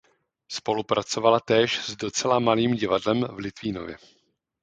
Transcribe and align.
Spolupracovala 0.51 1.39
též 1.39 1.77
s 1.85 1.95
"Docela 1.95 2.39
malým 2.39 2.75
divadlem" 2.75 3.23
v 3.23 3.37
Litvínově. 3.37 3.97